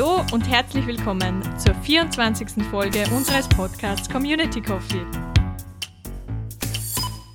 [0.00, 2.64] Hallo und herzlich willkommen zur 24.
[2.70, 5.04] Folge unseres Podcasts Community Coffee.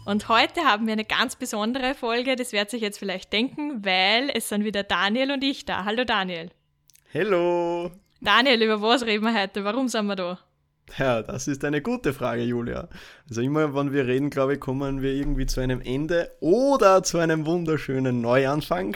[0.06, 4.32] Und heute haben wir eine ganz besondere Folge, das wird sich jetzt vielleicht denken, weil
[4.34, 5.86] es sind wieder Daniel und ich da.
[5.86, 6.50] Hallo Daniel.
[7.14, 7.92] Hallo.
[8.20, 9.64] Daniel, über was reden wir heute?
[9.64, 10.40] Warum sind wir da?
[10.98, 12.88] Ja, das ist eine gute Frage, Julia.
[13.28, 17.18] Also immer, wenn wir reden, glaube ich, kommen wir irgendwie zu einem Ende oder zu
[17.18, 18.96] einem wunderschönen Neuanfang.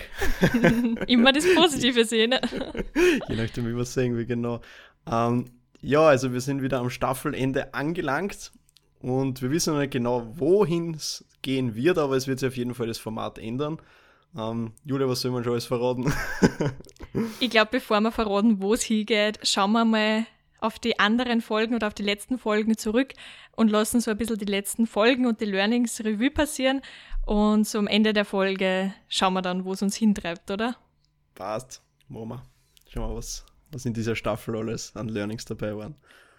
[1.07, 2.35] immer das Positive sehen.
[3.27, 4.61] Je nachdem, wie wir es sehen, wie genau.
[5.09, 5.45] Ähm,
[5.81, 8.51] ja, also wir sind wieder am Staffelende angelangt
[9.01, 12.57] und wir wissen noch nicht genau, wohin es gehen wird, aber es wird sich auf
[12.57, 13.77] jeden Fall das Format ändern.
[14.37, 16.13] Ähm, Julia, was soll man schon alles verraten?
[17.39, 20.25] ich glaube, bevor wir verraten, wo es hingeht, schauen wir mal
[20.59, 23.13] auf die anderen Folgen oder auf die letzten Folgen zurück
[23.55, 26.81] und lassen so ein bisschen die letzten Folgen und die Learnings Revue passieren.
[27.25, 30.75] Und so am Ende der Folge schauen wir dann, wo es uns hintreibt, oder?
[31.35, 31.81] Passt.
[32.07, 32.43] Machen wir.
[32.89, 35.95] Schauen wir, was, was in dieser Staffel alles an Learnings dabei waren.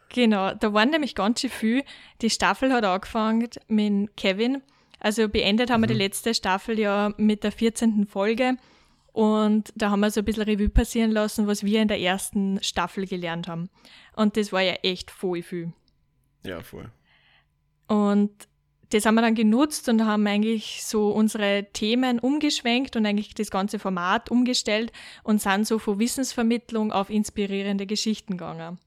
[0.09, 1.85] Genau, da waren nämlich ganz schön viel.
[2.21, 4.63] Die Staffel hat angefangen mit Kevin.
[4.99, 5.85] Also beendet haben mhm.
[5.85, 6.01] wir die mhm.
[6.01, 8.07] letzte Staffel ja mit der 14.
[8.07, 8.57] Folge.
[9.13, 12.63] Und da haben wir so ein bisschen Revue passieren lassen, was wir in der ersten
[12.63, 13.69] Staffel gelernt haben.
[14.15, 15.73] Und das war ja echt voll viel.
[16.45, 16.91] Ja, voll.
[17.87, 18.31] Und
[18.91, 23.51] das haben wir dann genutzt und haben eigentlich so unsere Themen umgeschwenkt und eigentlich das
[23.51, 28.79] ganze Format umgestellt und sind so von Wissensvermittlung auf inspirierende Geschichten gegangen.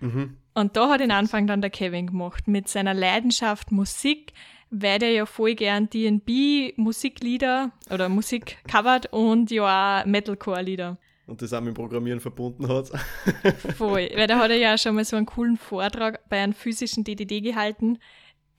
[0.00, 0.36] Mhm.
[0.54, 4.32] Und da hat den Anfang dann der Kevin gemacht mit seiner Leidenschaft Musik,
[4.70, 10.98] weil der ja voll gern D&B Musiklieder oder Musik covert und ja auch Metalcore-Lieder.
[11.26, 12.88] Und das auch mit dem Programmieren verbunden hat.
[13.76, 17.04] voll, weil da hat er ja schon mal so einen coolen Vortrag bei einem physischen
[17.04, 17.98] DDD gehalten,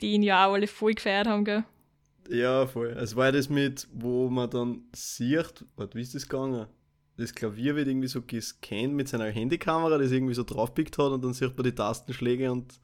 [0.01, 1.63] die ihn ja auch alle voll gefeiert haben, gell?
[2.29, 2.89] Ja, voll.
[2.89, 6.67] Es war ja das mit, wo man dann sieht, warte, wie ist das gegangen?
[7.19, 11.23] das Klavier wird irgendwie so gescannt mit seiner Handykamera, das irgendwie so draufpickt hat und
[11.23, 12.79] dann sieht man die Tastenschläge und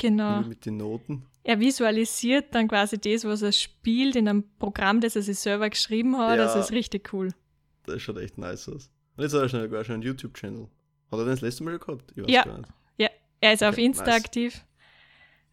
[0.00, 0.42] genau.
[0.42, 1.26] mit den Noten.
[1.42, 5.70] Er visualisiert dann quasi das, was er spielt in einem Programm, das er sich selber
[5.70, 6.36] geschrieben hat.
[6.38, 7.32] Ja, das ist richtig cool.
[7.86, 8.90] Das schaut echt nice aus.
[9.16, 10.68] Und jetzt hat er schon, sogar schon einen YouTube-Channel.
[11.10, 12.12] Hat er den das letzte Mal gehabt?
[12.26, 12.44] ja.
[12.98, 13.08] Ja,
[13.40, 14.24] er ist okay, auf Insta nice.
[14.24, 14.64] aktiv.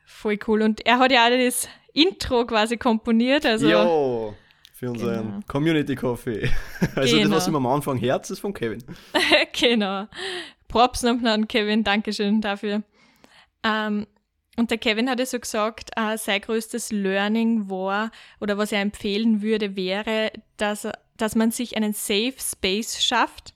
[0.05, 0.61] Voll cool.
[0.61, 3.45] Und er hat ja auch das Intro quasi komponiert.
[3.45, 4.35] Also jo
[4.77, 5.39] für unseren genau.
[5.47, 6.49] Community Coffee.
[6.95, 7.29] Also genau.
[7.29, 8.83] das, was ihm am Anfang Herz ist von Kevin.
[9.59, 10.07] genau.
[10.67, 12.83] Props nochmal an Kevin, Dankeschön dafür.
[13.63, 14.05] Ähm,
[14.57, 18.81] und der Kevin hat ja so gesagt, äh, sein größtes Learning war, oder was er
[18.81, 23.53] empfehlen würde, wäre, dass, dass man sich einen Safe Space schafft,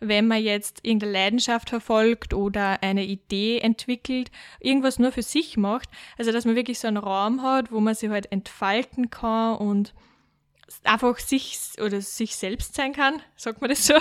[0.00, 5.90] wenn man jetzt irgendeine Leidenschaft verfolgt oder eine Idee entwickelt, irgendwas nur für sich macht.
[6.16, 9.92] Also, dass man wirklich so einen Raum hat, wo man sich halt entfalten kann und
[10.84, 13.94] einfach sich oder sich selbst sein kann, sagt man das so?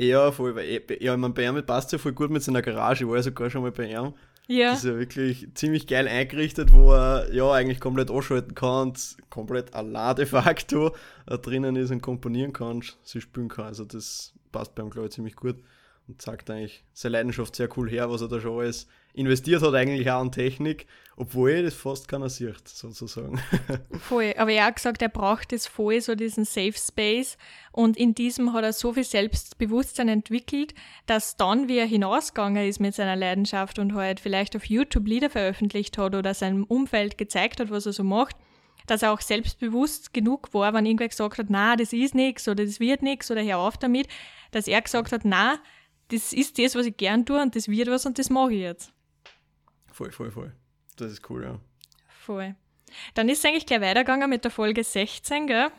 [0.00, 3.02] Ja, voll, weil ja, ich meine, bei ihm passt ja voll gut mit seiner Garage,
[3.02, 4.14] ich war ja sogar schon mal bei ihm.
[4.50, 4.70] Ja.
[4.70, 8.94] Das ist ja wirklich ziemlich geil eingerichtet, wo er ja eigentlich komplett anschalten kann
[9.28, 13.66] komplett allein de facto drinnen ist und komponieren kann, sie spielen kann.
[13.66, 15.56] Also das passt bei ihm, glaube ich, ziemlich gut
[16.08, 19.74] und zeigt eigentlich seine Leidenschaft sehr cool her, was er da schon alles investiert hat,
[19.74, 20.86] eigentlich auch an Technik,
[21.16, 23.40] obwohl er das fast keiner sieht, sozusagen.
[23.98, 27.36] Voll, aber er hat gesagt, er braucht das voll, so diesen Safe Space
[27.72, 30.74] und in diesem hat er so viel Selbstbewusstsein entwickelt,
[31.06, 35.30] dass dann, wie er hinausgegangen ist mit seiner Leidenschaft und halt vielleicht auf YouTube Lieder
[35.30, 38.36] veröffentlicht hat oder seinem Umfeld gezeigt hat, was er so macht,
[38.86, 42.64] dass er auch selbstbewusst genug war, wenn irgendwer gesagt hat, na, das ist nichts oder
[42.64, 44.06] das wird nichts oder hör auf damit,
[44.52, 45.58] dass er gesagt hat, na,
[46.08, 48.60] das ist das, was ich gern tue und das wird was und das mache ich
[48.60, 48.92] jetzt.
[49.98, 50.52] Voll, voll, voll.
[50.96, 51.58] Das ist cool, ja.
[52.20, 52.54] Voll.
[53.14, 55.72] Dann ist es eigentlich gleich weitergegangen mit der Folge 16, gell?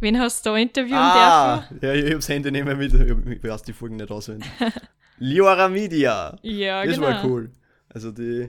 [0.00, 1.78] Wen hast du da interviewen ah, dürfen?
[1.86, 4.50] Ja, ich hab's Handy nicht mehr mit, ich weiß die Folgen nicht auswendig.
[5.18, 6.36] Liora Media.
[6.42, 7.10] Ja, das genau.
[7.10, 7.52] Das war cool.
[7.90, 8.48] Also die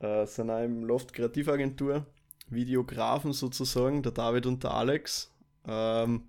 [0.00, 2.04] äh, sind auch im Loft Kreativagentur,
[2.48, 5.32] Videografen sozusagen, der David und der Alex.
[5.64, 6.24] Ähm,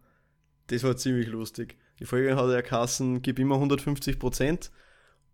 [0.67, 1.75] das war ziemlich lustig.
[1.97, 4.69] Die Folge hat ja Kassen, gib immer 150 Prozent.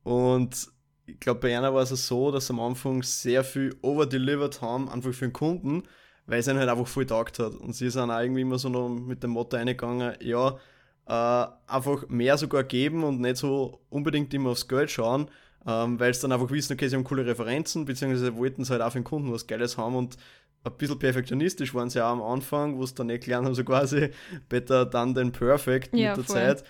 [0.04, 0.74] Und
[1.06, 4.90] ich glaube, bei einer war es so, dass sie am Anfang sehr viel overdelivered haben,
[4.90, 5.84] einfach für den Kunden,
[6.26, 7.54] weil es ihnen halt einfach voll taugt hat.
[7.54, 10.58] Und sie sind auch irgendwie immer so noch mit dem Motto eingegangen, ja,
[11.08, 15.30] äh, einfach mehr sogar geben und nicht so unbedingt immer aufs Geld schauen,
[15.68, 18.82] ähm, weil sie dann einfach wissen, okay, sie haben coole Referenzen, beziehungsweise wollten sie halt
[18.82, 20.18] auch für den Kunden was Geiles haben und
[20.64, 23.64] ein bisschen perfektionistisch waren sie auch am Anfang, wo sie dann nicht gelernt haben, so
[23.64, 24.10] quasi
[24.50, 26.36] better done than perfect mit ja, der voll.
[26.36, 26.64] Zeit.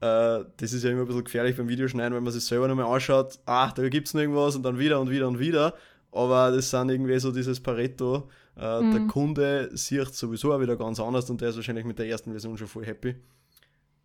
[0.00, 2.86] Äh, das ist ja immer ein bisschen gefährlich beim Videoschneiden, wenn man sich selber nochmal
[2.86, 5.74] anschaut, ach, da gibt es noch irgendwas und dann wieder und wieder und wieder.
[6.12, 8.28] Aber das sind irgendwie so dieses Pareto.
[8.56, 8.92] Äh, mhm.
[8.92, 12.30] Der Kunde sieht sowieso auch wieder ganz anders und der ist wahrscheinlich mit der ersten
[12.30, 13.16] Version schon voll happy.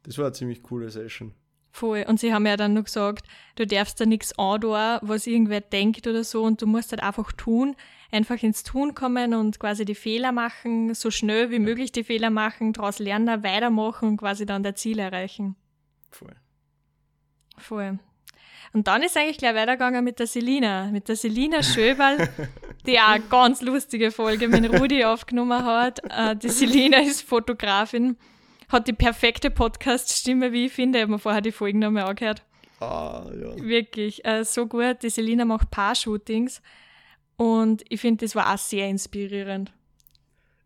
[0.03, 1.33] Das war eine ziemlich coole Session.
[1.71, 2.05] Voll.
[2.07, 3.25] Und sie haben ja dann noch gesagt,
[3.55, 7.31] du darfst da nichts andauern, was irgendwer denkt oder so und du musst halt einfach
[7.31, 7.75] tun,
[8.11, 12.29] einfach ins Tun kommen und quasi die Fehler machen, so schnell wie möglich die Fehler
[12.29, 15.55] machen, daraus lernen, weitermachen und quasi dann der Ziel erreichen.
[16.13, 16.36] Voll.
[17.57, 18.00] Voll.
[18.74, 22.30] Und dann ist eigentlich gleich weitergegangen mit der Selina, mit der Selina Schöberl,
[22.88, 26.00] die auch eine ganz lustige Folge mit Rudi aufgenommen hat.
[26.10, 28.18] Äh, die Selina ist Fotografin,
[28.69, 31.00] hat die perfekte Podcast-Stimme, wie ich finde.
[31.00, 32.44] Ich habe mir vorher die Folgen nochmal angehört.
[32.80, 33.63] Ah, ja.
[33.63, 35.04] Wirklich, äh, so gut.
[35.04, 36.62] Die Selina macht Paar-Shootings
[37.38, 39.71] und ich finde, das war auch sehr inspirierend.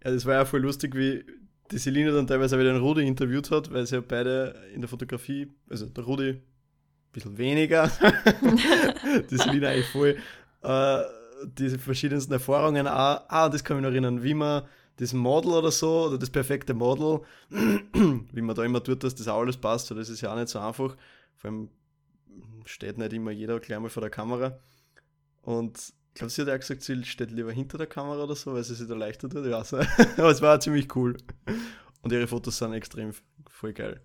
[0.04, 1.26] Ja, das war ja voll lustig, wie
[1.72, 4.88] die Selina dann teilweise wieder den Rudi interviewt hat, weil sie ja beide in der
[4.88, 6.42] Fotografie, also der Rudi ein
[7.12, 7.92] bisschen weniger,
[9.30, 10.18] die Selina eigentlich voll,
[10.64, 11.02] äh,
[11.58, 14.64] diese verschiedensten Erfahrungen auch, ah, das kann ich noch erinnern, wie man
[14.98, 19.28] das Model oder so, oder das perfekte Model, wie man da immer tut, dass das
[19.28, 20.96] auch alles passt, das ist ja auch nicht so einfach,
[21.36, 21.70] vor allem
[22.66, 24.60] steht nicht immer jeder gleich mal vor der Kamera.
[25.42, 28.64] Und glaube, sie hat auch gesagt, sie steht lieber hinter der Kamera oder so, weil
[28.64, 29.46] sie sich da leichter tut.
[29.46, 29.90] Ich weiß nicht.
[30.18, 31.18] Aber es war ziemlich cool.
[32.02, 33.14] Und ihre Fotos sind extrem
[33.50, 34.02] voll geil.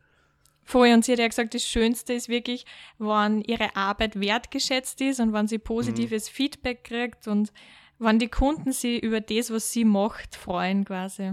[0.65, 2.65] Voll, und sie hat ja gesagt, das Schönste ist wirklich,
[2.99, 6.35] wenn ihre Arbeit wertgeschätzt ist und wenn sie positives mhm.
[6.35, 7.53] Feedback kriegt und
[7.99, 11.33] wenn die Kunden sie über das, was sie macht, freuen quasi.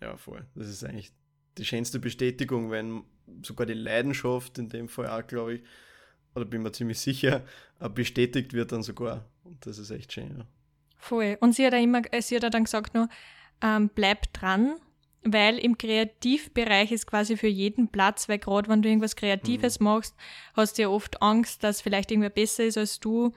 [0.00, 0.46] Ja, voll.
[0.54, 1.12] Das ist eigentlich
[1.58, 3.04] die schönste Bestätigung, wenn
[3.42, 5.62] sogar die Leidenschaft in dem Fall auch, glaube ich,
[6.34, 7.44] oder bin mir ziemlich sicher,
[7.80, 9.24] äh, bestätigt wird dann sogar.
[9.44, 10.46] Und das ist echt schön, ja.
[10.96, 11.38] Voll.
[11.40, 13.08] Und sie hat ja immer, äh, sie hat ja dann gesagt nur,
[13.62, 14.76] ähm, bleib dran,
[15.22, 19.84] weil im Kreativbereich ist quasi für jeden Platz, weil gerade wenn du irgendwas Kreatives mhm.
[19.84, 20.14] machst,
[20.54, 23.32] hast du ja oft Angst, dass vielleicht irgendwer besser ist als du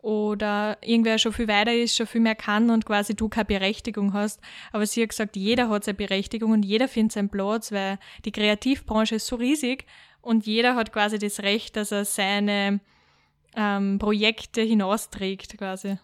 [0.00, 4.12] oder irgendwer schon viel weiter ist, schon viel mehr kann und quasi du keine Berechtigung
[4.12, 4.40] hast.
[4.70, 8.32] Aber sie hat gesagt, jeder hat seine Berechtigung und jeder findet seinen Platz, weil die
[8.32, 9.86] Kreativbranche ist so riesig
[10.24, 12.80] und jeder hat quasi das Recht, dass er seine
[13.54, 15.98] ähm, Projekte hinausträgt quasi.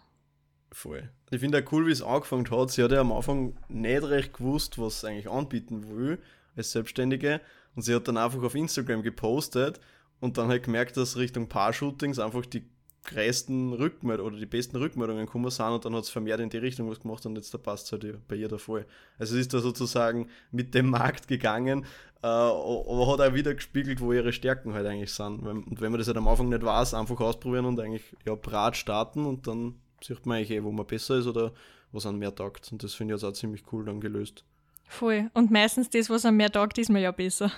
[0.73, 1.11] Voll.
[1.31, 2.71] Ich finde auch cool, wie es angefangen hat.
[2.71, 6.19] Sie hat ja am Anfang nicht recht gewusst, was sie eigentlich anbieten will
[6.57, 7.41] als Selbstständige.
[7.75, 9.81] Und sie hat dann einfach auf Instagram gepostet
[10.21, 12.65] und dann halt gemerkt, dass Richtung Paar-Shootings einfach die
[13.05, 16.59] größten Rückmeldungen oder die besten Rückmeldungen gekommen sind und dann hat es vermehrt in die
[16.59, 18.87] Richtung was gemacht und jetzt da passt es halt bei ihr der Fall.
[19.19, 21.85] Also es ist da sozusagen mit dem Markt gegangen,
[22.23, 25.41] äh, aber hat auch wieder gespiegelt, wo ihre Stärken halt eigentlich sind.
[25.47, 28.77] Und wenn man das halt am Anfang nicht weiß, einfach ausprobieren und eigentlich ja brat
[28.77, 31.53] starten und dann sieht man eigentlich eh, wo man besser ist oder
[31.93, 32.71] was an mehr taugt.
[32.71, 34.45] Und das finde ich jetzt auch ziemlich cool dann gelöst.
[34.87, 35.31] Voll.
[35.35, 37.51] Und meistens das, was an mehr taugt, ist mir ja besser.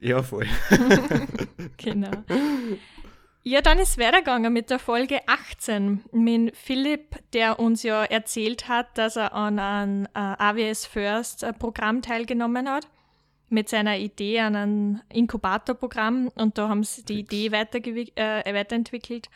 [0.00, 0.46] Ja, voll.
[1.76, 2.10] genau.
[3.46, 8.96] Ja, dann ist weitergegangen mit der Folge 18 mit Philipp, der uns ja erzählt hat,
[8.96, 12.88] dass er an einem äh, AWS First äh, Programm teilgenommen hat
[13.50, 19.28] mit seiner Idee an ein Inkubatorprogramm und da haben sie die Idee äh, weiterentwickelt.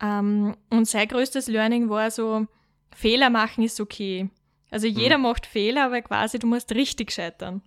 [0.00, 2.46] Ähm, und sein größtes Learning war so,
[2.94, 4.30] Fehler machen ist okay.
[4.70, 5.24] Also jeder mhm.
[5.24, 7.62] macht Fehler, aber quasi du musst richtig scheitern.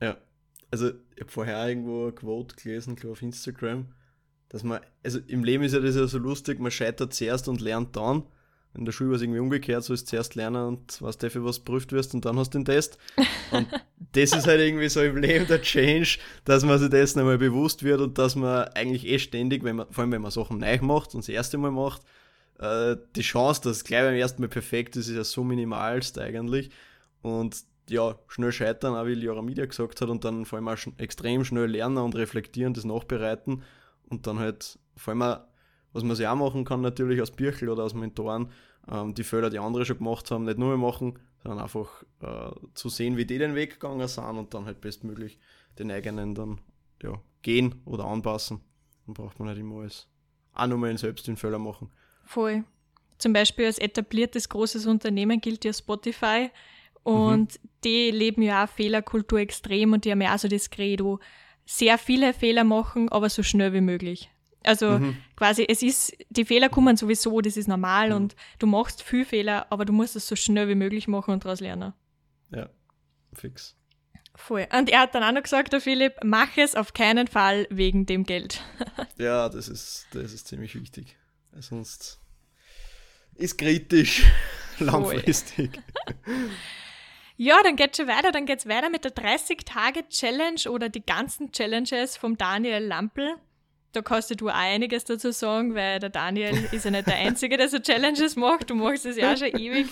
[0.00, 0.16] Ja,
[0.70, 3.86] also ich habe vorher irgendwo ein Quote gelesen, glaube auf Instagram,
[4.52, 7.62] dass man, also im Leben ist ja das ja so lustig, man scheitert zuerst und
[7.62, 8.24] lernt dann.
[8.74, 11.60] In der Schule war es irgendwie umgekehrt, so ist zuerst lernen und was dafür was
[11.60, 12.98] prüft wirst und dann hast du den Test.
[13.50, 13.66] Und
[14.12, 17.82] das ist halt irgendwie so im Leben der Change, dass man sich dessen einmal bewusst
[17.82, 20.78] wird und dass man eigentlich eh ständig, wenn man, vor allem wenn man Sachen neu
[20.82, 22.02] macht und das erste Mal macht,
[22.58, 26.18] äh, die Chance, dass es gleich beim ersten Mal perfekt ist, ist ja so minimalst
[26.18, 26.70] eigentlich.
[27.22, 27.56] Und
[27.88, 31.44] ja, schnell scheitern, auch wie Liora Media gesagt hat, und dann vor allem auch extrem
[31.44, 33.62] schnell lernen und reflektieren, das nachbereiten
[34.12, 35.40] und dann halt vor allem auch,
[35.92, 38.50] was man sich auch machen kann, natürlich aus Birchel oder aus Mentoren,
[38.90, 42.50] ähm, die Fehler, die andere schon gemacht haben, nicht nur mehr machen, sondern einfach äh,
[42.74, 45.38] zu sehen, wie die den Weg gegangen sind und dann halt bestmöglich
[45.78, 46.60] den eigenen dann
[47.02, 48.60] ja, gehen oder anpassen.
[49.06, 50.08] Dann braucht man nicht immer alles
[50.54, 51.90] auch nochmal selbst den Fehler machen.
[52.24, 52.64] Voll.
[53.18, 56.50] Zum Beispiel als etabliertes großes Unternehmen gilt ja Spotify
[57.02, 57.68] und mhm.
[57.84, 61.18] die leben ja auch Fehlerkultur extrem und die haben ja auch so das Credo,
[61.76, 64.30] sehr viele Fehler machen, aber so schnell wie möglich.
[64.64, 65.16] Also mhm.
[65.36, 68.16] quasi, es ist, die Fehler kommen sowieso, das ist normal mhm.
[68.16, 71.44] und du machst viel Fehler, aber du musst es so schnell wie möglich machen und
[71.44, 71.94] daraus lernen.
[72.50, 72.68] Ja,
[73.32, 73.76] fix.
[74.34, 74.66] Voll.
[74.76, 78.06] Und er hat dann auch noch gesagt, der Philipp, mach es auf keinen Fall wegen
[78.06, 78.62] dem Geld.
[79.18, 81.16] ja, das ist, das ist ziemlich wichtig.
[81.58, 82.20] Sonst
[83.34, 84.24] ist kritisch
[84.78, 85.80] langfristig.
[87.36, 88.32] Ja, dann geht's schon weiter.
[88.32, 93.36] Dann geht's weiter mit der 30-Tage-Challenge oder die ganzen Challenges vom Daniel Lampel.
[93.92, 97.56] Da kannst du auch einiges dazu sagen, weil der Daniel ist ja nicht der Einzige,
[97.56, 98.70] der so Challenges macht.
[98.70, 99.88] Du machst es ja auch schon ewig.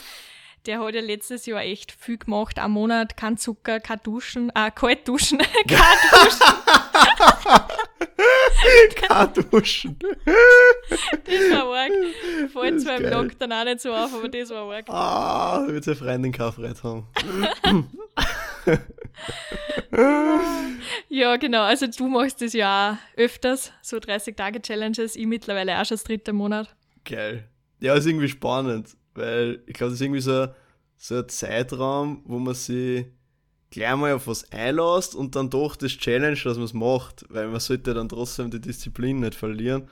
[0.66, 2.59] Der hat ja letztes Jahr echt viel gemacht.
[2.59, 6.47] Ein Monat kein Zucker, kein Duschen, äh, kalt duschen, kein Duschen.
[9.50, 9.97] Duschen.
[11.25, 11.90] Das war arg.
[12.52, 13.11] Fällt zwar im.
[13.11, 14.85] Lockdown auch nicht so auf, aber das war arg.
[14.88, 17.07] Ah, da wird seine Freundin Kaufreit haben.
[21.09, 21.62] Ja, genau.
[21.62, 25.16] Also du machst das ja auch öfters, so 30-Tage-Challenges.
[25.16, 26.75] Ich mittlerweile auch schon das dritte Monat.
[27.04, 27.49] Geil.
[27.80, 30.49] Ja, ist irgendwie spannend, weil ich glaube, das ist irgendwie so,
[30.97, 33.07] so ein Zeitraum, wo man sich
[33.70, 37.48] gleich mal auf was einlässt und dann doch das Challenge, dass man es macht, weil
[37.48, 39.88] man sollte dann trotzdem die Disziplin nicht verlieren,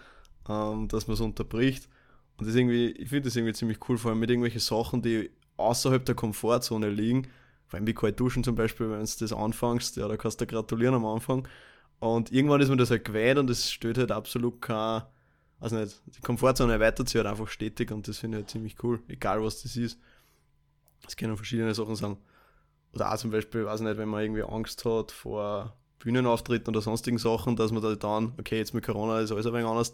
[0.49, 1.89] ähm, dass man es unterbricht.
[2.37, 5.31] Und das irgendwie, ich finde das irgendwie ziemlich cool, vor allem mit irgendwelchen Sachen, die
[5.57, 7.29] außerhalb der Komfortzone liegen.
[7.67, 10.47] Vor allem wie kalt duschen zum Beispiel, wenn du das anfängst, ja, da kannst du
[10.47, 11.47] gratulieren am Anfang.
[12.01, 15.03] Und irgendwann ist mir das halt gewähnt und es stellt halt absolut kein,
[15.61, 18.77] also nicht, die Komfortzone erweitert sich halt einfach stetig und das finde ich halt ziemlich
[18.83, 19.99] cool, egal was das ist.
[21.07, 22.17] Es können verschiedene Sachen sein.
[22.95, 27.19] Oder auch zum Beispiel, weiß nicht, wenn man irgendwie Angst hat vor Bühnenauftritten oder sonstigen
[27.19, 29.93] Sachen, dass man da dann, okay, jetzt mit Corona ist alles ein wenig anders,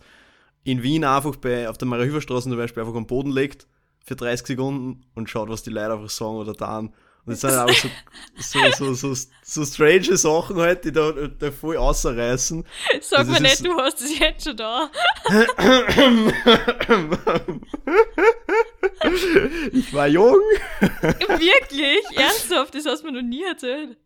[0.64, 3.66] in Wien einfach bei, auf der Mariahilferstraße zum Beispiel einfach am Boden legt
[4.04, 6.94] für 30 Sekunden und schaut, was die Leute einfach sagen oder dann.
[7.26, 7.88] Und das sind auch so,
[8.37, 8.59] so,
[8.93, 12.62] so, so, so strange Sachen halt, die da, da voll ausreißen.
[13.00, 14.90] Sag mir nicht, du hast es jetzt schon da.
[19.73, 20.35] ich war jung.
[21.00, 22.04] Wirklich?
[22.14, 22.75] Ernsthaft?
[22.75, 23.97] Das hast du mir noch nie erzählt.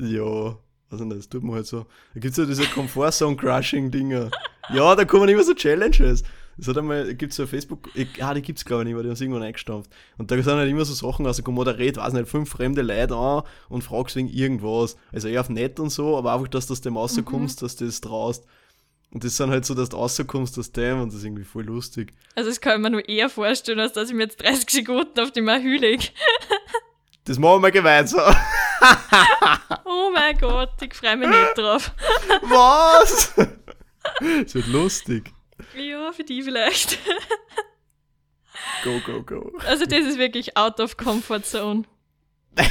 [0.00, 0.56] Ja,
[0.90, 1.84] also nicht, das tut man halt so.
[2.14, 4.30] Da gibt's ja diese Komfort-Song-Crushing-Dinger.
[4.72, 6.22] Ja, da kommen immer so Challenges.
[6.58, 9.04] Das hat einmal, gibt's so auf Facebook, ich, ah, die gibt's glaube ich nicht, weil
[9.04, 9.90] die haben es irgendwann eingestampft.
[10.18, 12.82] Und da sind halt immer so Sachen, also komm, oder red, weiß nicht, fünf fremde
[12.82, 14.96] Leute an und fragst wegen irgendwas.
[15.12, 17.86] Also eher auf nett und so, aber einfach, dass du aus dem rauskommst, dass du
[17.86, 18.44] das traust.
[19.10, 21.64] Und das sind halt so, dass du rauskommst aus dem und das ist irgendwie voll
[21.64, 22.12] lustig.
[22.34, 25.18] Also das kann ich mir nur eher vorstellen, als dass ich mir jetzt 30 Sekunden
[25.20, 26.12] auf die Mahü leg.
[27.24, 28.34] Das machen wir gemeinsam.
[29.84, 31.92] Oh mein Gott, ich freue mich nicht drauf.
[32.42, 33.34] Was?
[34.42, 35.30] Das wird lustig.
[35.76, 36.98] Ja, für die vielleicht.
[38.82, 39.52] Go, go, go.
[39.66, 41.84] Also das ist wirklich out of comfort zone.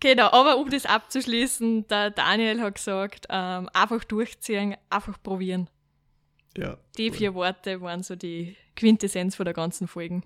[0.00, 5.68] Genau, aber um das abzuschließen, der Daniel hat gesagt, ähm, einfach durchziehen, einfach probieren.
[6.56, 6.78] Ja.
[6.96, 7.18] Die voll.
[7.18, 10.24] vier Worte waren so die Quintessenz von der ganzen Folgen.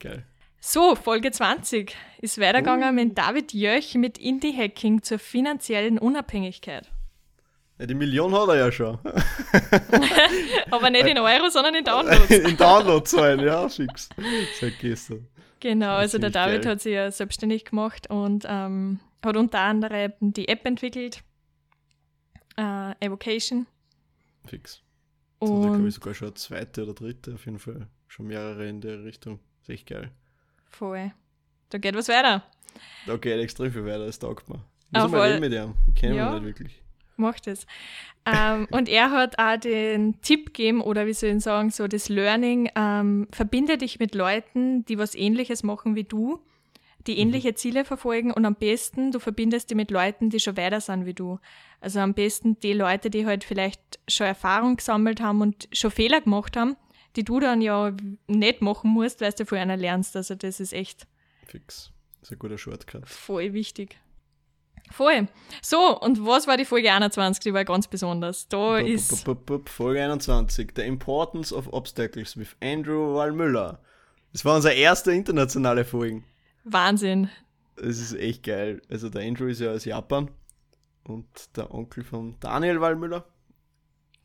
[0.00, 0.26] Geil.
[0.58, 6.90] So, Folge 20 ist weitergegangen mit David Jöch mit Indie-Hacking zur finanziellen Unabhängigkeit.
[7.78, 8.98] Ja, die Million hat er ja schon.
[10.70, 12.30] Aber nicht in Euro, sondern in Downloads.
[12.30, 14.08] In Downloadzahlen, ja, fix.
[14.60, 15.26] Seit gestern.
[15.60, 16.72] Genau, also der David geil.
[16.72, 21.22] hat sich ja selbstständig gemacht und ähm, hat unter anderem die App entwickelt,
[22.56, 23.66] äh, Evocation.
[24.46, 24.82] Fix.
[25.40, 27.88] Das hat er, glaube ich, Und sogar schon eine zweite oder dritte, auf jeden Fall.
[28.08, 29.40] Schon mehrere in der Richtung.
[29.62, 30.10] Ist echt geil.
[30.64, 31.12] voll.
[31.70, 32.42] Da geht was weiter.
[33.06, 34.62] Da geht extrem viel weiter, das taugt mir.
[34.92, 35.74] Muss Auf mal reden mit ihm.
[35.88, 36.28] Ich kenne Ja.
[36.36, 36.82] ihn nicht wirklich.
[37.16, 37.66] Macht es.
[38.26, 42.08] ähm, und er hat auch den Tipp gegeben, oder wie soll ich sagen, so das
[42.08, 46.40] Learning, ähm, verbinde dich mit Leuten, die was ähnliches machen wie du,
[47.06, 50.80] die ähnliche Ziele verfolgen und am besten, du verbindest dich mit Leuten, die schon weiter
[50.80, 51.38] sind wie du.
[51.80, 56.20] Also am besten die Leute, die halt vielleicht schon Erfahrung gesammelt haben und schon Fehler
[56.20, 56.76] gemacht haben,
[57.14, 57.94] die du dann ja
[58.26, 60.16] nicht machen musst, weil du von einer lernst.
[60.16, 61.06] Also das ist echt
[61.46, 61.92] Fix.
[62.20, 63.08] Das ist ein guter Shortcut.
[63.08, 63.98] voll wichtig.
[64.92, 65.28] Voll.
[65.62, 67.42] So, und was war die Folge 21?
[67.42, 68.48] Die war ganz besonders.
[68.48, 69.24] Da Bup, ist.
[69.24, 70.72] bup, bup, bup, Folge 21.
[70.76, 73.80] The Importance of Obstacles with Andrew Wallmüller.
[74.32, 76.22] Das war unsere erste internationale Folge.
[76.64, 77.30] Wahnsinn.
[77.76, 78.80] Das ist echt geil.
[78.88, 80.30] Also der Andrew ist ja aus Japan
[81.04, 81.26] und
[81.56, 83.24] der Onkel von Daniel Wallmüller.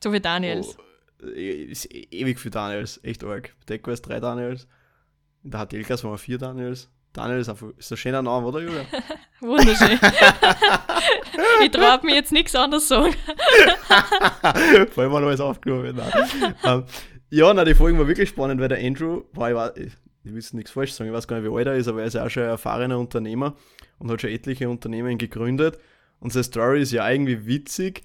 [0.03, 0.77] So wie Daniels.
[1.21, 3.53] Oh, äh, ist e- ewig für Daniels, echt arg.
[3.59, 4.67] Bei Deco ist drei Daniels.
[5.43, 6.89] In der HTL-Klasse waren wir vier Daniels.
[7.13, 8.85] Daniel ist einfach, ist ein schöner Name, oder Julia?
[9.41, 9.99] Wunderschön.
[11.63, 13.13] ich traue mir jetzt nichts anderes sagen.
[14.91, 15.97] Vor allem, wenn alles aufgenommen wird.
[16.63, 16.83] Ähm,
[17.29, 20.43] ja, na, die Folgen war wirklich spannend, weil der Andrew war, ich, ich, ich will
[20.53, 22.25] nichts falsch sagen, ich weiß gar nicht, wie alt er ist, aber er ist ja
[22.25, 23.55] auch schon ein erfahrener Unternehmer
[23.99, 25.79] und hat schon etliche Unternehmen gegründet.
[26.19, 28.03] Und seine Story ist ja irgendwie witzig,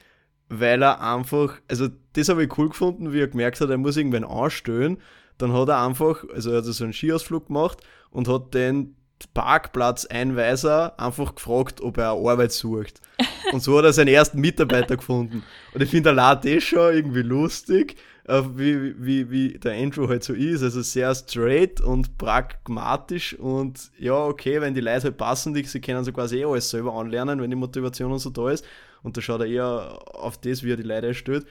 [0.49, 3.97] weil er einfach, also das habe ich cool gefunden, wie er gemerkt hat, er muss
[3.97, 4.99] irgendwen anstellen.
[5.39, 7.83] Dann hat er einfach, also er hat so einen Skiausflug gemacht
[8.17, 8.97] und hat den
[9.35, 13.03] Parkplatzeinweiser einfach gefragt, ob er Arbeit sucht.
[13.53, 15.43] Und so hat er seinen ersten Mitarbeiter gefunden.
[15.75, 20.25] Und ich finde allein das schon irgendwie lustig, äh, wie, wie, wie der Andrew halt
[20.25, 20.63] so ist.
[20.63, 25.83] Also sehr straight und pragmatisch und ja, okay, wenn die Leute halt passen, die, sie
[25.83, 28.65] können so quasi eh alles selber anlernen, wenn die Motivation und so da ist.
[29.03, 31.47] Und da schaut er eher auf das, wie er die Leute erstellt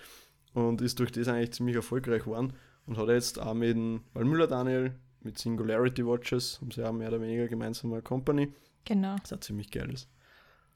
[0.56, 2.54] und ist durch das eigentlich ziemlich erfolgreich geworden.
[2.88, 4.96] Und hat jetzt auch mit dem Wallmüller Daniel,
[5.26, 8.54] mit Singularity Watches, haben sie auch mehr oder weniger gemeinsam eine Company,
[8.86, 9.16] Genau.
[9.22, 10.08] das auch ziemlich geil ist.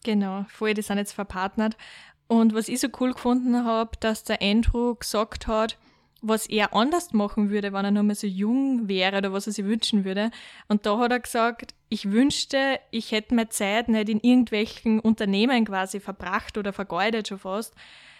[0.03, 1.77] Genau, voll, die sind jetzt verpartnert.
[2.27, 5.77] Und was ich so cool gefunden habe, dass der Andrew gesagt hat,
[6.22, 9.53] was er anders machen würde, wenn er noch mal so jung wäre oder was er
[9.53, 10.32] sich wünschen würde.
[10.68, 15.65] Und da hat er gesagt, ich wünschte, ich hätte meine Zeit nicht in irgendwelchen Unternehmen
[15.65, 17.74] quasi verbracht oder vergeudet schon fast.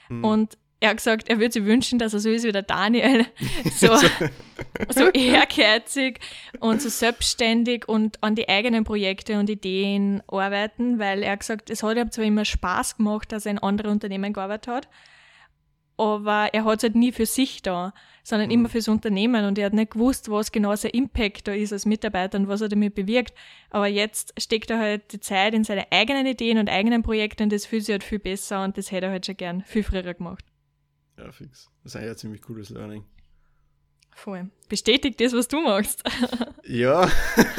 [0.08, 0.24] Mhm.
[0.24, 3.26] Und er hat gesagt, er würde sich wünschen, dass er so ist wie der Daniel,
[3.76, 3.96] so,
[4.90, 6.20] so ehrgeizig
[6.60, 11.70] und so selbstständig und an die eigenen Projekte und Ideen arbeiten, weil er hat gesagt,
[11.70, 14.90] es hat ihm zwar immer Spaß gemacht, dass er in anderen Unternehmen gearbeitet hat,
[15.98, 17.94] aber er hat es halt nie für sich da,
[18.24, 18.54] sondern mhm.
[18.54, 21.86] immer fürs Unternehmen und er hat nicht gewusst, was genau sein Impact da ist als
[21.86, 23.34] Mitarbeiter und was er damit bewirkt.
[23.70, 27.52] Aber jetzt steckt er halt die Zeit in seine eigenen Ideen und eigenen Projekte und
[27.52, 30.14] das fühlt sich halt viel besser und das hätte er halt schon gern viel früher
[30.14, 30.46] gemacht.
[31.20, 31.70] Ja, fix.
[31.84, 33.04] Das ist eigentlich ein ziemlich cooles Learning.
[34.16, 34.50] Voll.
[34.68, 36.04] Bestätigt das, was du machst.
[36.66, 37.10] ja,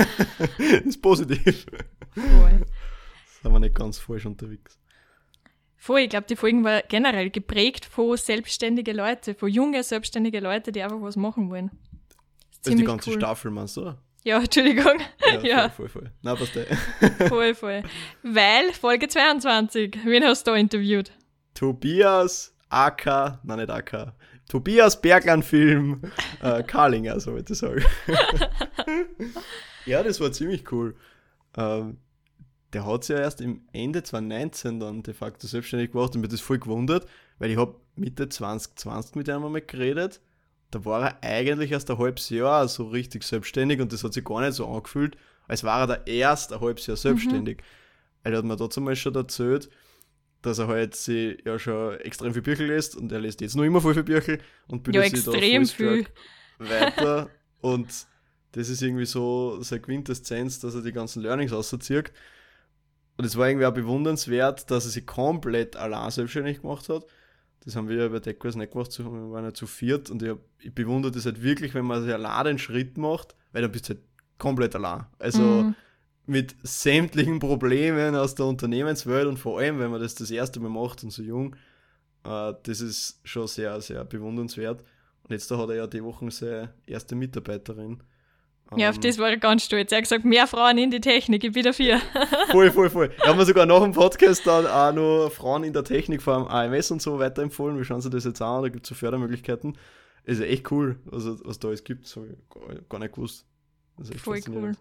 [0.84, 1.66] ist positiv.
[2.14, 2.66] Voll.
[3.42, 4.78] Sind wir nicht ganz falsch unterwegs.
[5.76, 10.72] Voll, ich glaube, die Folgen war generell geprägt von selbstständige Leute, von junge selbstständige Leute,
[10.72, 11.70] die einfach was machen wollen.
[12.62, 13.16] Das ist die ganze cool.
[13.16, 13.94] Staffel, meinst du?
[14.22, 15.00] Ja, Entschuldigung.
[15.26, 15.68] Ja, ja.
[15.70, 16.12] Voll, voll, voll.
[16.20, 16.52] Na, passt
[17.28, 17.82] Voll, voll.
[18.22, 21.12] Weil Folge 22, wen hast du da interviewt?
[21.54, 24.12] Tobias AK, nein nicht AK,
[24.48, 26.00] Tobias Bergland-Film,
[26.42, 27.84] äh, Karlinger, so würde ich sagen.
[29.86, 30.96] ja, das war ziemlich cool.
[31.56, 31.98] Ähm,
[32.72, 36.28] der hat sich ja erst im Ende 2019 dann de facto selbstständig gemacht und mir
[36.28, 37.06] das voll gewundert,
[37.38, 40.20] weil ich habe Mitte 2020 mit einem mal geredet.
[40.70, 44.24] Da war er eigentlich erst ein halbes Jahr so richtig selbstständig und das hat sich
[44.24, 45.16] gar nicht so angefühlt,
[45.48, 47.58] als war er da erst ein halbes Jahr selbstständig.
[47.58, 47.62] Mhm.
[48.22, 49.68] Er hat mir dazu mal schon erzählt,
[50.42, 53.64] dass er halt sie ja schon extrem viel Bücher liest und er liest jetzt noch
[53.64, 56.06] immer voll viel Bücher und bildet ja, sich da viel
[56.58, 57.30] weiter
[57.60, 57.88] und
[58.52, 62.12] das ist irgendwie so seine Quintessenz, dass er die ganzen Learnings auszieht.
[63.16, 67.04] Und es war irgendwie auch bewundernswert, dass er sich komplett allein selbstständig gemacht hat.
[67.64, 70.32] Das haben wir ja bei Deckers nicht gemacht, wir waren ja zu viert und ich,
[70.58, 73.88] ich bewundere das halt wirklich, wenn man sich allein den Schritt macht, weil dann bist
[73.88, 74.02] du halt
[74.38, 75.04] komplett allein.
[75.18, 75.74] Also mm
[76.30, 80.70] mit sämtlichen Problemen aus der Unternehmenswelt und vor allem, wenn man das das erste Mal
[80.70, 81.56] macht und so jung,
[82.24, 84.84] äh, das ist schon sehr, sehr bewundernswert.
[85.24, 88.02] Und jetzt da hat er ja die Woche seine erste Mitarbeiterin.
[88.76, 89.90] Ja, auf ähm, das war er ganz stolz.
[89.90, 92.00] Er hat gesagt, mehr Frauen in die Technik, ich bin dafür.
[92.52, 93.10] voll, voll, voll.
[93.24, 96.34] Er hat mir sogar nach dem Podcast dann auch noch Frauen in der Technik vor
[96.48, 97.78] allem AMS und so weiterempfohlen.
[97.78, 98.62] Wie schauen Sie das jetzt an?
[98.62, 99.76] Da gibt es so Fördermöglichkeiten.
[100.22, 102.06] Ist ja echt cool, also, was da alles gibt.
[102.06, 102.24] So,
[102.88, 103.46] gar nicht gewusst.
[104.22, 104.76] Voll cool.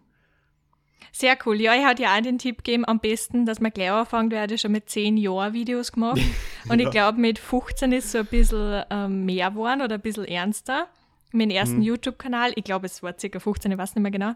[1.12, 1.60] Sehr cool.
[1.60, 4.34] Ja, ich hatte ja auch den Tipp gegeben, am besten, dass man gleich anfängt.
[4.34, 6.22] Er hat ja schon mit 10 Jahren Videos gemacht.
[6.70, 6.86] Und ja.
[6.86, 10.88] ich glaube, mit 15 ist so ein bisschen ähm, mehr geworden oder ein bisschen ernster.
[11.32, 11.84] Mein ersten mhm.
[11.84, 13.40] YouTube-Kanal, ich glaube, es war ca.
[13.40, 14.32] 15, ich weiß nicht mehr genau.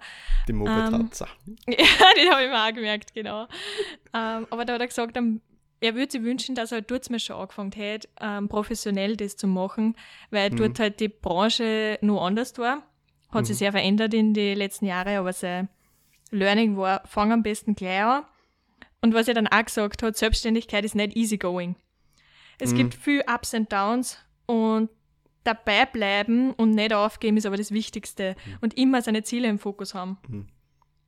[0.47, 1.27] Die Moped-Hatzer.
[1.47, 3.47] Ähm, ja, den habe ich mir auch gemerkt, genau.
[4.13, 5.41] ähm, aber da hat er gesagt, um,
[5.79, 9.37] er würde sich wünschen, dass er halt dort mal schon angefangen hätte, ähm, professionell das
[9.37, 9.95] zu machen,
[10.29, 10.57] weil mhm.
[10.57, 12.83] dort halt die Branche nur anders war.
[13.31, 13.45] Hat mhm.
[13.45, 15.69] sich sehr verändert in den letzten Jahren, aber sein
[16.33, 18.25] Learning war, fang am besten gleich an.
[19.01, 21.75] Und was er dann auch gesagt hat, Selbstständigkeit ist nicht easy going.
[22.59, 22.77] Es mhm.
[22.77, 24.89] gibt viel Ups und Downs und
[25.43, 28.35] dabei bleiben und nicht aufgeben ist aber das Wichtigste.
[28.45, 28.57] Mhm.
[28.61, 30.17] Und immer seine Ziele im Fokus haben.
[30.27, 30.47] Mhm.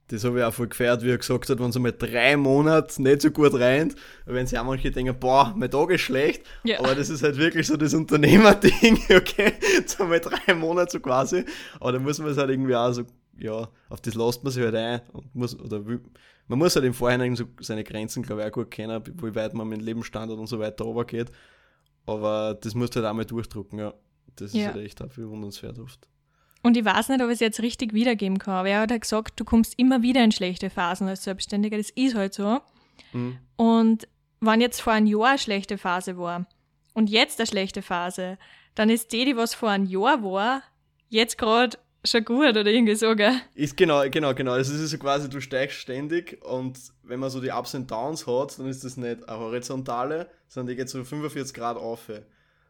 [0.09, 3.01] Das habe ich auch voll gefeiert, wie er gesagt hat, wenn es einmal drei Monate
[3.01, 6.77] nicht so gut reint, wenn sie auch manche denken, boah, mein Tag ist schlecht, ja.
[6.77, 11.43] aber das ist halt wirklich so das Unternehmerding, okay, jetzt einmal drei Monate so quasi,
[11.79, 13.03] aber da muss man es halt irgendwie auch so
[13.37, 16.01] ja, auf das lässt man sich halt ein und muss, oder will,
[16.47, 19.53] man muss halt im Vorhinein so seine Grenzen, glaube ich, auch gut kennen, wie weit
[19.53, 21.31] man mit dem Lebensstandard und so weiter runtergeht.
[22.05, 23.93] Aber das musst du halt auch mal durchdrucken, ja.
[24.35, 24.67] Das ja.
[24.67, 26.07] ist halt echt auch bewundernswert oft.
[26.61, 29.01] Und ich weiß nicht, ob ich es jetzt richtig wiedergeben kann, aber er hat halt
[29.01, 31.77] gesagt, du kommst immer wieder in schlechte Phasen als Selbstständiger.
[31.77, 32.59] Das ist halt so.
[33.13, 33.37] Mhm.
[33.55, 34.07] Und
[34.39, 36.47] wenn jetzt vor einem Jahr eine schlechte Phase war
[36.93, 38.37] und jetzt eine schlechte Phase,
[38.73, 40.63] dann ist die, die was vor einem Jahr war,
[41.09, 43.33] jetzt gerade schon gut oder irgendwie so, gell?
[43.53, 44.51] Ist genau, genau, genau.
[44.51, 47.89] Also es ist so quasi, du steigst ständig und wenn man so die Ups und
[47.89, 52.09] Downs hat, dann ist das nicht eine horizontale, sondern die geht so 45 Grad auf.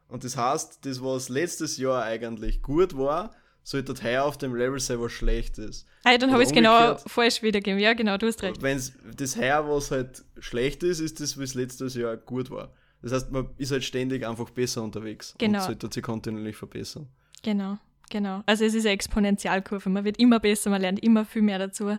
[0.08, 3.32] Und das heißt, das, was letztes Jahr eigentlich gut war,
[3.64, 5.88] sollte heuer auf dem Level sein, was schlecht ist.
[6.06, 7.80] Hey, dann habe ich es genau falsch wiedergegeben.
[7.80, 8.62] Ja, genau, du hast recht.
[8.62, 8.80] Wenn
[9.18, 12.72] das heuer, was halt schlecht ist, ist das, was letztes Jahr gut war.
[13.02, 15.60] Das heißt, man ist halt ständig einfach besser unterwegs genau.
[15.60, 17.08] und sollte sich kontinuierlich verbessern.
[17.42, 17.78] Genau.
[18.10, 18.44] Genau.
[18.46, 19.90] Also es ist eine Exponentialkurve.
[19.90, 21.98] Man wird immer besser, man lernt immer viel mehr dazu.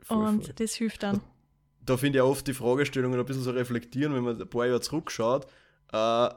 [0.00, 0.54] Voll, und voll.
[0.56, 1.16] das hilft dann.
[1.16, 4.48] Da, da finde ich auch oft die Fragestellungen ein bisschen so reflektieren, wenn man ein
[4.48, 5.46] paar Jahre zurückschaut.
[5.92, 6.28] Äh,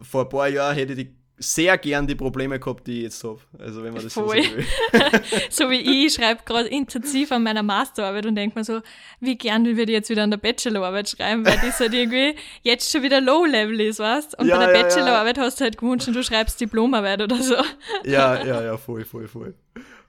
[0.00, 3.24] vor ein paar Jahren hätte ich die sehr gern die Probleme gehabt, die ich jetzt
[3.24, 3.40] habe.
[3.58, 4.42] Also wenn man das Voll.
[4.42, 4.66] so will.
[5.50, 8.80] so wie ich schreibe gerade intensiv an meiner Masterarbeit und denke mir so,
[9.20, 12.90] wie gern würde ich jetzt wieder an der Bachelorarbeit schreiben, weil das halt irgendwie jetzt
[12.90, 14.88] schon wieder Low-Level ist, weißt Und Ja, bei der ja, ja.
[14.88, 17.56] Bachelorarbeit hast du halt gewünscht und du schreibst Diplomarbeit oder so.
[18.04, 19.54] Ja, ja, ja, voll, voll, voll.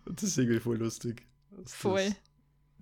[0.06, 1.26] Und das ist irgendwie voll lustig.
[1.66, 2.16] Voll.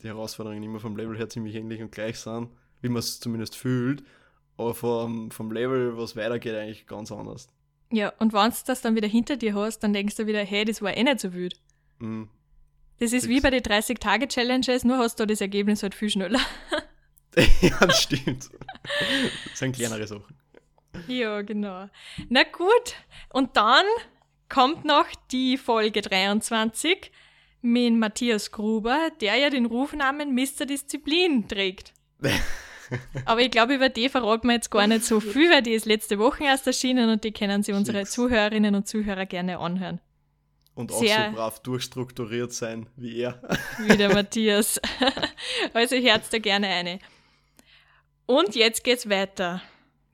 [0.02, 2.50] Die Herausforderungen immer vom Level her ziemlich ähnlich und gleich sind,
[2.82, 4.04] wie man es zumindest fühlt.
[4.58, 7.48] Aber vom, vom Level, was weitergeht, eigentlich ganz anders.
[7.92, 10.66] Ja, und wenn du das dann wieder hinter dir hast, dann denkst du wieder, hey,
[10.66, 11.56] das war eh nicht so wild.
[12.00, 12.30] Mhm.
[13.00, 13.30] Das ist Fix.
[13.30, 16.40] wie bei den 30-Tage-Challenges, nur hast du das Ergebnis halt viel schneller.
[17.62, 18.50] ja, das stimmt.
[19.50, 20.36] Das sind kleinere Sachen.
[21.08, 21.88] Ja, genau.
[22.30, 22.96] Na gut,
[23.32, 23.86] und dann
[24.50, 27.12] kommt noch die Folge 23
[27.62, 30.66] mit Matthias Gruber, der ja den Rufnamen Mr.
[30.66, 31.94] Disziplin trägt.
[33.26, 35.86] Aber ich glaube, über die verraten wir jetzt gar nicht so viel, weil die ist
[35.86, 38.06] letzte Woche erst erschienen und die können sich unsere.
[38.06, 40.00] Zuhörerinnen und Zuhörer gerne anhören.
[40.76, 43.42] Und auch Sehr- so brav durchstrukturiert sein wie er.
[43.80, 44.80] Wie der Matthias.
[45.74, 47.00] Also herz da gerne eine.
[48.26, 49.62] Und jetzt geht's weiter.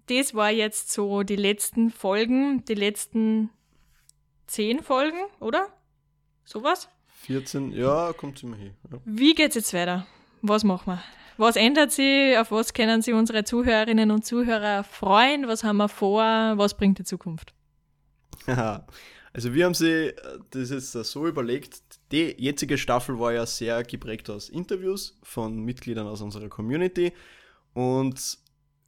[0.07, 3.49] Das war jetzt so die letzten Folgen, die letzten
[4.47, 5.67] zehn Folgen, oder?
[6.45, 6.89] Sowas?
[7.23, 8.75] 14, ja, kommt immer hin.
[8.91, 8.99] Ja.
[9.05, 10.05] Wie geht's jetzt weiter?
[10.41, 11.03] Was machen wir?
[11.37, 12.37] Was ändert sich?
[12.37, 15.47] Auf was können sich unsere Zuhörerinnen und Zuhörer freuen?
[15.47, 16.23] Was haben wir vor?
[16.23, 17.53] Was bringt die Zukunft?
[18.47, 18.85] Haha.
[19.33, 20.13] Also wir haben sie äh,
[20.51, 26.07] das jetzt so überlegt, die jetzige Staffel war ja sehr geprägt aus Interviews von Mitgliedern
[26.07, 27.13] aus unserer Community
[27.73, 28.37] und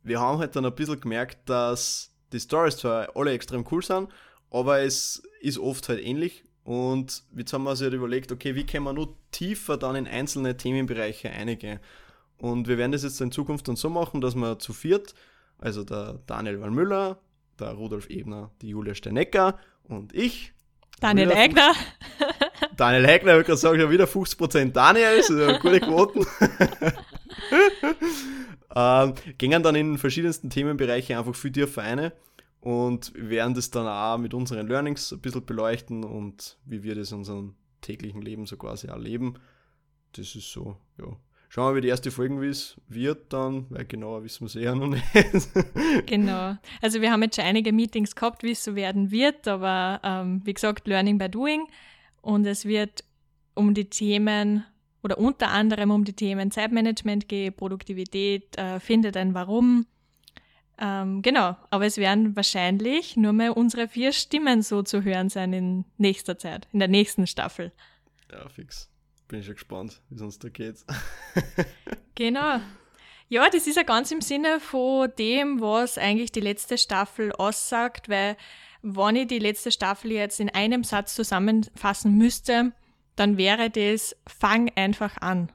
[0.03, 4.09] wir haben halt dann ein bisschen gemerkt, dass die Stories zwar alle extrem cool sind,
[4.51, 8.67] aber es ist oft halt ähnlich und jetzt haben wir uns halt überlegt, okay, wie
[8.67, 11.79] können wir nur tiefer dann in einzelne Themenbereiche einigen
[12.37, 15.13] und wir werden das jetzt in Zukunft dann so machen, dass wir zu viert,
[15.57, 17.19] also der Daniel Wallmüller,
[17.59, 20.53] der Rudolf Ebner, die Julia Steinecker und ich.
[20.99, 21.73] Daniel Eigner.
[22.77, 26.25] Daniel Heckner, ich gerade sagen, schon wieder 50% Daniel, das ist ja gute Quoten.
[28.75, 32.13] ähm, gingen dann in verschiedensten Themenbereiche einfach für die Vereine
[32.61, 37.11] und werden das dann auch mit unseren Learnings ein bisschen beleuchten und wie wir das
[37.11, 39.35] in unserem täglichen Leben so quasi erleben.
[40.13, 41.15] Das ist so, ja.
[41.55, 44.57] Schauen wir wie die erste Folge wie es wird dann, weil genauer wissen wir es
[44.57, 45.05] eher noch nicht.
[46.05, 46.57] Genau.
[46.81, 50.41] Also wir haben jetzt schon einige Meetings gehabt, wie es so werden wird, aber ähm,
[50.43, 51.65] wie gesagt, Learning by Doing.
[52.21, 53.05] Und es wird
[53.53, 54.65] um die Themen
[55.01, 59.85] oder unter anderem um die Themen Zeitmanagement gehen, Produktivität, äh, findet ein Warum.
[60.77, 65.53] Ähm, genau, aber es werden wahrscheinlich nur mehr unsere vier Stimmen so zu hören sein
[65.53, 67.71] in nächster Zeit, in der nächsten Staffel.
[68.29, 68.89] ja, fix.
[69.27, 70.77] Bin ich schon gespannt, wie es uns da geht.
[72.17, 72.61] Genau.
[73.27, 78.07] Ja, das ist ja ganz im Sinne von dem, was eigentlich die letzte Staffel aussagt,
[78.07, 78.37] weil
[78.81, 82.71] wenn ich die letzte Staffel jetzt in einem Satz zusammenfassen müsste,
[83.17, 85.51] dann wäre das, fang einfach an.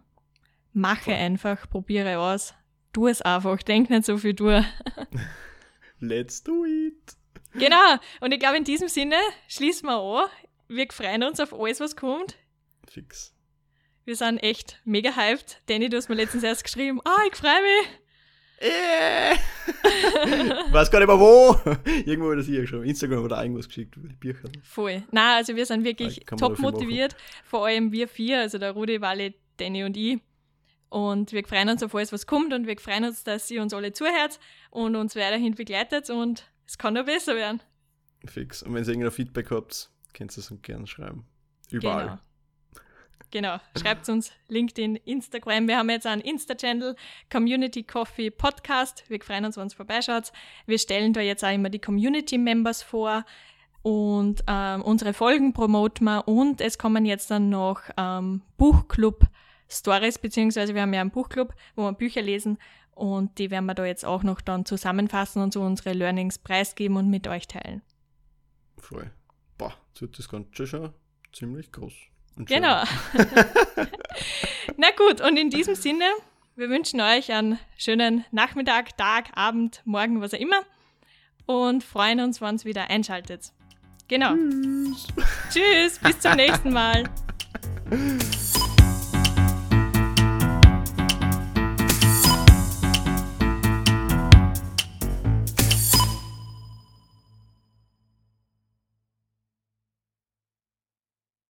[0.75, 2.55] Mache einfach, probiere aus.
[2.93, 4.65] Tu es einfach, denk nicht so viel durch.
[6.01, 7.17] Let's do it!
[7.55, 7.97] Genau.
[8.21, 9.17] Und ich glaube, in diesem Sinne
[9.49, 10.29] schließen wir an.
[10.69, 12.37] Wir freuen uns auf alles, was kommt.
[12.89, 13.35] Fix.
[14.05, 15.61] Wir sind echt mega hyped.
[15.67, 18.01] Danny, du hast mir letztens erst geschrieben, ah, ich freue mich.
[18.61, 19.37] Äh.
[20.73, 21.57] Weiß gar nicht mehr wo.
[22.05, 22.85] Irgendwo hat das hier geschrieben.
[22.85, 24.51] Instagram oder irgendwas geschickt Bücher.
[24.63, 25.03] Voll.
[25.11, 27.17] Na, also wir sind wirklich Ja, kann top motiviert.
[27.45, 30.21] Vor allem wir vier, also der Rudi, Wally, Danny und ich.
[30.91, 33.73] Und wir freuen uns auf alles, was kommt und wir freuen uns, dass ihr uns
[33.73, 37.63] alle zuhört und uns weiterhin begleitet und es kann nur besser werden.
[38.27, 38.63] Fix.
[38.63, 41.25] Und wenn ihr irgendein Feedback habt, könnt ihr es uns gerne schreiben.
[41.71, 42.05] Überall.
[42.05, 42.19] Genau.
[43.31, 43.59] Genau.
[43.81, 45.69] Schreibt uns LinkedIn, Instagram.
[45.69, 46.97] Wir haben jetzt einen Insta-Channel,
[47.31, 49.05] Community Coffee Podcast.
[49.09, 50.33] Wir freuen uns, wenn ihr vorbeischaut.
[50.67, 53.25] Wir stellen da jetzt auch immer die Community-Members vor
[53.83, 56.27] und ähm, unsere Folgen promoten wir.
[56.27, 61.83] Und es kommen jetzt dann noch ähm, Buchclub-Stories, beziehungsweise wir haben ja einen Buchclub, wo
[61.83, 62.59] wir Bücher lesen.
[62.95, 66.97] Und die werden wir da jetzt auch noch dann zusammenfassen und so unsere Learnings preisgeben
[66.97, 67.81] und mit euch teilen.
[68.77, 69.11] Voll.
[69.57, 70.93] Boah, jetzt wird das Ganze schon
[71.33, 71.95] ziemlich groß.
[72.37, 72.83] Genau.
[74.77, 76.05] Na gut, und in diesem Sinne,
[76.57, 80.63] wir wünschen euch einen schönen Nachmittag, Tag, Abend, Morgen, was auch immer.
[81.47, 83.53] Und freuen uns, wenn ihr wieder einschaltet.
[84.09, 84.35] Genau.
[84.35, 85.07] Tschüss.
[85.53, 87.05] Tschüss, bis zum nächsten Mal.